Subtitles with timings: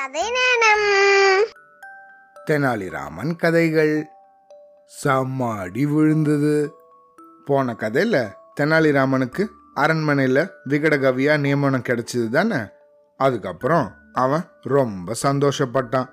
[0.00, 1.44] கதை நேரம்.
[2.50, 4.06] தெனாலிராமன் கதைகள்.
[5.04, 6.74] செம்ம அடி விழுந்தது.
[7.44, 12.56] போன கதையில தெனாலிராமனுக்கு அரண்மனையில் விகடகவியா நியமனம் கிடைச்சது தானே?
[13.16, 16.08] அதுக்கப்புறம் அவன் ரொம்ப சந்தோஷப்பட்டான்.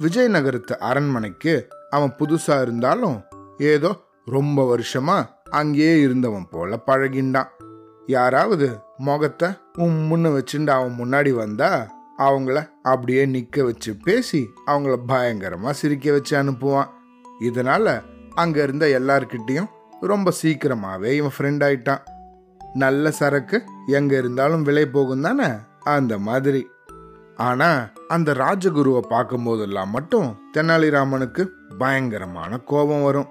[0.00, 3.22] விஜயநகரத்து அரண்மனைக்கு அவன் புதுசா இருந்தாலும்
[3.58, 7.48] ஏதோ ரொம்ப வருஷமா அங்கேயே இருந்தவன் போல பழகிண்டான்.
[8.06, 9.48] யாராவது முகத்தை
[9.78, 16.88] உம்முன்னு வச்சுட்டு அவன் முன்னாடி வந்தா அவங்கள அப்படியே நிற்க வச்சு பேசி அவங்கள பயங்கரமாக சிரிக்க வச்சு அனுப்புவான்.
[17.40, 17.92] இதனால்
[18.34, 22.02] அங்கே இருந்த எல்லார்கிட்டேயும் ரொம்ப சீக்கிரமாகவே இவன் ஃப்ரெண்ட் ஆயிட்டான்.
[22.74, 25.48] நல்ல சரக்கு எங்கே இருந்தாலும் விலை போகும் தானே?
[25.84, 26.62] அந்த மாதிரி.
[27.36, 31.44] ஆனால் அந்த ராஜகுருவை பார்க்கும்போதெல்லாம் மட்டும் தெனாலிராமனுக்கு
[31.78, 33.28] பயங்கரமான கோபம் வரும்.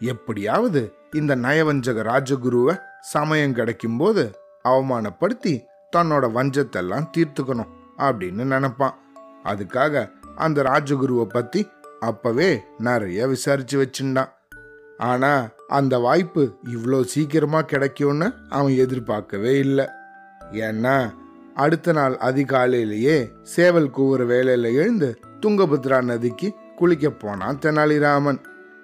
[0.00, 4.24] எப்படியாவது இந்த நயவஞ்சக ராஜகுருவை சமயம் கிடைக்கும்போது
[4.64, 5.54] அவமானப்படுத்தி
[5.96, 7.70] தன்னோட வஞ்சத்தெல்லாம் தீர்த்துக்கணும்.
[7.98, 8.96] அப்படின்னு நினைப்பான்.
[9.44, 11.68] அதுக்காக அந்த ராஜகுருவை பத்தி
[12.00, 14.32] அப்பவே நிறைய விசாரிச்சு வச்சுட்டான்
[14.98, 15.32] ஆனா
[15.68, 16.42] அந்த வாய்ப்பு
[16.74, 19.86] இவ்வளோ சீக்கிரமா கிடைக்கும்னு அவன் எதிர்பார்க்கவே இல்லை.
[20.52, 20.96] ஏன்னா
[21.54, 25.08] அடுத்த நாள் அதிகாலையிலேயே சேவல் கூவுற வேலையில எழுந்து
[25.40, 28.40] துங்கபத்ரா நதிக்கு குளிக்க போனான் தெனாலிராமன்.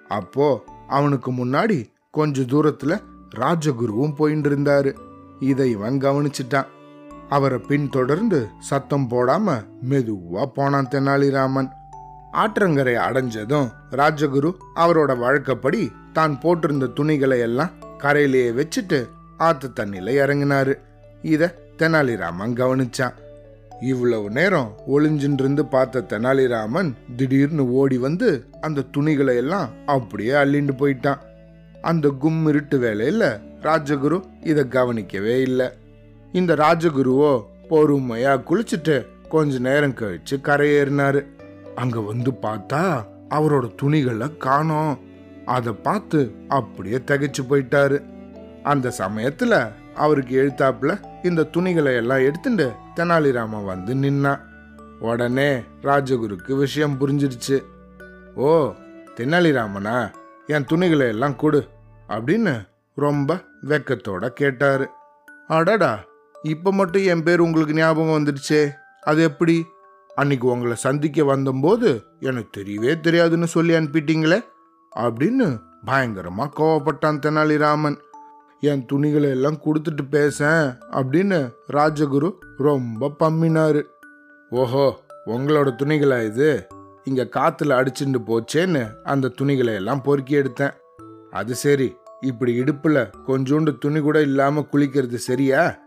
[0.08, 1.78] அப்போ அவனுக்கு முன்னாடி
[2.10, 2.94] கொஞ்ச தூரத்துல
[3.34, 4.91] ராஜகுருவும் போயின்னு இருந்தாரு
[5.41, 6.69] இதை இவன் கவனிச்சிட்டான்.
[7.28, 11.69] அவரை பின்தொடர்ந்து சத்தம் போடாம மெதுவா போனான் தெனாலிராமன்.
[12.33, 20.75] ஆற்றங்கரை அடைஞ்சதும் ராஜகுரு அவரோட வழக்கப்படி தான் போட்டிருந்த துணிகளை எல்லாம் கரையிலேயே வச்சுட்டு ஆத்து தண்ணியில இறங்கினாரு.
[21.22, 23.12] இத தெனாலிராமன் கவனிச்சான்.
[23.81, 31.19] இவ்வளவு நேரம் ஒளிஞ்சின்றிருந்து பார்த்த தெனாலிராமன் திடீர்னு ஓடி வந்து அந்த துணிகளை எல்லாம் அப்படியே அள்ளிண்டு போயிட்டான்.
[31.83, 35.72] அந்த கும்மிருட்டு வேலையில ராஜகுரு இதை கவனிக்கவே இல்லை.
[36.34, 41.26] இந்த ராஜகுருவோ பொறுமையா குளிச்சுட்டு கொஞ்ச நேரம் கழிச்சு கரையேறினாரு.
[41.74, 44.98] அங்க வந்து பார்த்தா அவரோட துணிகளை காணோம்.
[45.47, 48.04] அதை பார்த்து அப்படியே தகைச்சு போயிட்டாரு.
[48.62, 54.41] அந்த சமயத்துல அவருக்கு எழுத்தாப்புல இந்த துணிகளை எல்லாம் எடுத்துட்டு தெனாலிராமன் வந்து நின்னா.
[55.00, 57.62] உடனே ராஜகுருக்கு விஷயம் புரிஞ்சிருச்சு.
[58.34, 58.72] ஓ
[59.16, 60.12] தெனாலிராமனா?
[60.47, 61.69] என் துணிகளை எல்லாம் கொடு
[62.09, 63.38] அப்படின்னு ரொம்ப
[63.69, 64.88] வெக்கத்தோட கேட்டாரு.
[65.48, 66.04] அடடா
[66.44, 68.71] இப்போ மட்டும் என் பேர் உங்களுக்கு ஞாபகம் வந்துடுச்சே.
[69.00, 69.66] அது எப்படி?
[70.15, 74.38] அன்னைக்கு உங்களை சந்திக்க வந்தபோது எனக்கு தெரியவே தெரியாதுன்னு சொல்லி அனுப்பிட்டீங்களே.
[74.97, 75.47] அப்படின்னு
[75.84, 77.97] பயங்கரமாக கோவப்பட்டான் தெனாலிராமன்.
[78.60, 80.49] என் துணிகளை எல்லாம் கொடுத்துட்டு பேச
[80.91, 83.83] அப்படின்னு ராஜகுரு ரொம்ப பம்மினாரு.
[84.50, 86.66] ஓஹோ உங்களோட துணிகளா இது?
[87.04, 90.75] இங்கே காற்றுல அடிச்சுட்டு போச்சேன்னு அந்த துணிகளை எல்லாம் பொறுக்கி எடுத்தேன்.
[91.31, 95.83] அது சரி இப்படி இடுப்பில் கொஞ்சோண்டு துணி கூட இல்லாமல் குளிக்கிறது சரியா?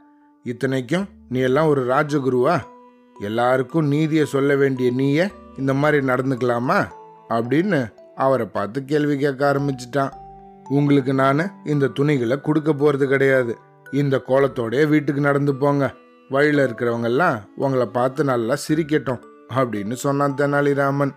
[0.47, 2.61] இத்தனைக்கும் நீ எல்லாம் ஒரு ராஜகுருவா?
[3.21, 6.87] எல்லாருக்கும் நீதியை சொல்ல வேண்டிய நீயே இந்த மாதிரி நடந்துக்கலாமா?
[7.29, 10.11] அப்படின்னு அவரை பார்த்து கேள்வி கேட்க ஆரம்பிச்சிட்டான்.
[10.69, 13.57] உங்களுக்கு நான் இந்த துணிகளை கொடுக்க போறது கிடையாது.
[13.91, 15.93] இந்த கோலத்தோடைய வீட்டுக்கு நடந்து போங்க.
[16.29, 21.11] வழியில் இருக்கிறவங்கெல்லாம் உங்களை பார்த்து நல்லா சிரிக்கட்டும் அப்படின்னு சொன்னான் தெனாலிராமன்.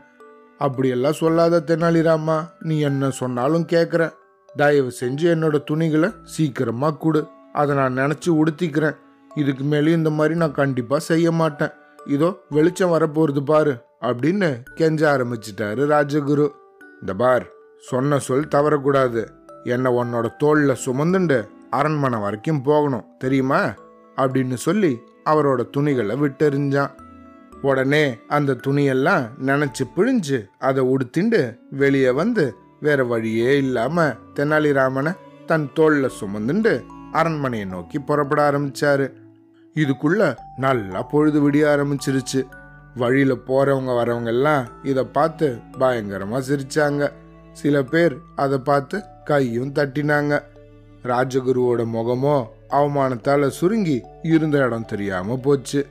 [0.58, 4.12] அப்படியெல்லாம் சொல்லாத தெனாலிராமா நீ என்ன சொன்னாலும் கேட்குற
[4.56, 7.26] தயவு செஞ்சு என்னோட துணிகளை சீக்கிரமாக கொடு.
[7.52, 8.96] அதை நான் நினச்சி உடுத்திக்கிறேன்.
[9.34, 11.70] இதுக்கு மேலே இந்த மாதிரி நான் கண்டிப்பாக செய்ய மாட்டேன்.
[12.06, 16.48] இதோ வெளிச்சம் வரப்போகிறது பாரு அப்படின்னு கெஞ்ச ஆரம்பிச்சிட்டாரு ராஜகுரு.
[17.00, 17.46] இந்த பார்
[17.78, 19.28] சொன்ன சொல் தவறக்கூடாது.
[19.64, 23.74] என்னை உன்னோட தோளில் சுமந்துண்டு அரண்மனை வரைக்கும் போகணும் தெரியுமா?
[24.16, 26.90] அப்படின்னு சொல்லி அவரோட துணிகளை விட்டெறிஞ்சான்.
[27.62, 35.16] உடனே அந்த துணியெல்லாம் நினச்சி பிழிஞ்சு அதை உடுத்திண்டு வெளியே வந்து வேற வழியே இல்லாமல் தெனாலிராமனை
[35.46, 39.12] தன் தோளில் சுமந்துண்டு அரண்மனையை நோக்கி புறப்பட ஆரம்பிச்சாரு.
[39.74, 42.40] இதுக்குள்ள நல்லா பொழுது விடிய ஆரம்பிச்சிருச்சு.
[42.96, 47.12] வழியில போறவங்க வரவங்க எல்லாம் இதை பார்த்து பயங்கரமா சிரிச்சாங்க.
[47.52, 50.42] சில பேர் அதை பார்த்து கையும் தட்டினாங்க.
[51.02, 55.86] ராஜகுருவோட முகமோ அவமானத்தால சுருங்கி இருந்த இடம் தெரியாம போச்சு.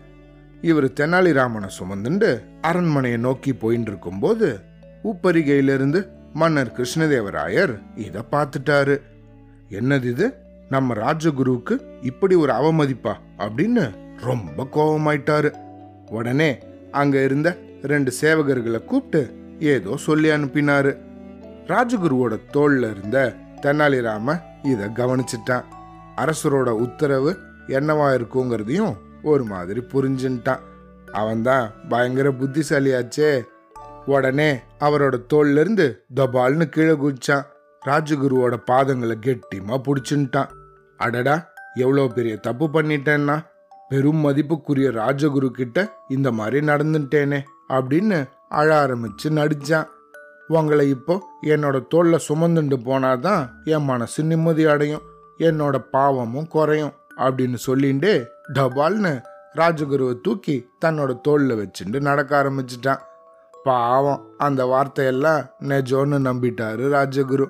[0.61, 4.59] இவர் தெனாலிராமனை சுமந்துண்டு அரண்மனையை நோக்கி போயின்னு இருக்கும்போது
[5.03, 9.01] உப்பரிகையிலிருந்து மன்னர் கிருஷ்ணதேவராயர் இதை பார்த்துட்டாரு.
[9.69, 10.35] என்னது இது?
[10.69, 15.53] நம்ம ராஜகுருவுக்கு இப்படி ஒரு அவமதிப்பா அப்படின்னு ரொம்ப கோபமாயிட்டாரு
[16.09, 16.57] உடனே
[16.91, 20.97] அங்க இருந்த ரெண்டு சேவகர்களை கூப்பிட்டு ஏதோ சொல்லி அனுப்பினாரு.
[21.65, 25.63] ராஜகுருவோட தோல்ல இருந்த தெனாலிராம இத கவனிச்சிட்டான்.
[26.15, 27.37] அரசரோட உத்தரவு
[27.67, 30.59] என்னவா இருக்குங்கிறதையும் ஒரு மாதிரி புரிஞ்சுட்டான்
[31.11, 33.41] அவன்தான் பயங்கர புத்திசாலியாச்சே.
[34.05, 37.45] உடனே அவரோட தோல்ல இருந்து தபால்னு கீழே குதிச்சான்.
[37.85, 40.49] ராஜகுருவோட பாதங்களை கெட்டிமா புடிச்சுட்டான்
[40.99, 41.35] அடடா
[41.73, 43.35] எவ்வளோ பெரிய தப்பு பண்ணிட்டேன்னா?
[43.89, 48.17] பெரும் மதிப்புக்குரிய ராஜகுரு கிட்ட இந்த மாதிரி நடந்துட்டேனே அப்படின்னு
[48.49, 49.87] அழ ஆரம்பிச்சு நடிச்சான்.
[50.47, 55.01] உங்களை இப்போ என்னோட தோல்ல சுமந்துண்டு போனாதான் என் மனசு நிம்மதி அடையும்
[55.37, 58.13] என்னோட பாவமும் குறையும் அப்படின்னு சொல்லிண்டே
[58.53, 59.13] டபால்னு
[59.55, 60.55] ராஜகுருவை தூக்கி
[60.85, 62.99] தன்னோட தோல்ல வச்சுட்டு நடக்க ஆரம்பிச்சிட்டான்.
[63.63, 67.47] பாவம் அந்த வார்த்தையெல்லாம் நெஜோன்னு நம்பிட்டாரு ராஜகுரு.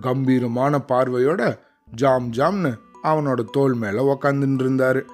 [0.00, 1.58] கம்பீரமான பார்வையோட
[1.94, 5.04] ஜாம் ஜாம்னு அவனோட தோல் மேலே உக்காந்துட்டு இருந்தார்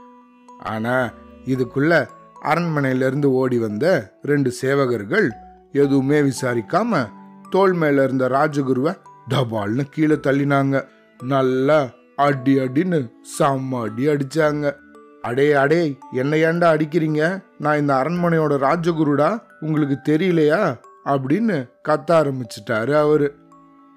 [0.59, 1.13] ஆனால்
[1.45, 2.07] இதுக்குள்ள
[2.43, 5.29] அரண்மனையிலிருந்து ஓடி வந்த ரெண்டு சேவகர்கள்
[5.73, 7.09] எதுவுமே விசாரிக்காம
[7.51, 8.97] தோல் மேல இருந்த ராஜகுருவை
[9.31, 10.85] டபால்னு கீழே தள்ளினாங்க.
[11.25, 14.75] நல்லா அடி அடின்னு செம்ம அடி அடிச்சாங்க.
[15.23, 17.43] அடே அடே என்னை ஏன்டா அடிக்கிறீங்க?
[17.59, 19.43] நான் இந்த அரண்மனையோட ராஜகுருடா?
[19.61, 20.77] உங்களுக்கு தெரியலையா?
[21.05, 23.35] அப்படின்னு கத்த ஆரம்பிச்சிட்டாரு அவரு.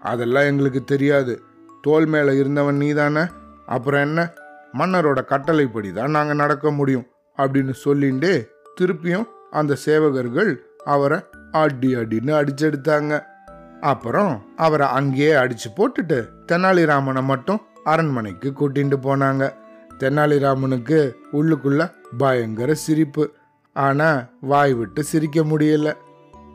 [0.01, 1.41] அதெல்லாம் எங்களுக்கு தெரியாது.
[1.81, 3.21] தோல் மேலே இருந்தவன் நீதானே?
[3.65, 4.31] அப்புறம் என்ன?
[4.73, 8.47] மன்னரோட கட்டளைப்படி தான் நாங்கள் நடக்க முடியும் அப்படின்னு சொல்லிண்டே
[8.79, 10.55] திருப்பியும் அந்த சேவகர்கள்
[10.85, 11.19] அவரை
[11.51, 13.23] அடி அடின்னு அடிச்செடுத்தாங்க.
[13.81, 19.53] அப்புறம் அவரை அங்கேயே அடிச்சு போட்டுட்டு தெனாலிராமனை மட்டும் அரண்மனைக்கு கூட்டிட்டு போனாங்க.
[19.99, 23.31] தெனாலிராமனுக்கு உள்ளுக்குள்ள பயங்கர சிரிப்பு.
[23.73, 25.93] ஆனா வாய் விட்டு சிரிக்க முடியல.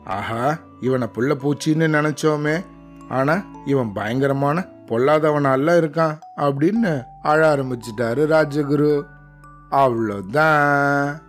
[0.05, 2.65] ஆஹா இவனை புள்ள பூச்சின்னு நினைச்சோமே.
[3.09, 9.03] ஆனா இவன் பயங்கரமான பொல்லாதவனால இருக்கான் அப்படின்னு அழ ஆரம்பிச்சிட்டாரு ராஜகுரு.
[9.71, 11.23] அவ்வளோதான்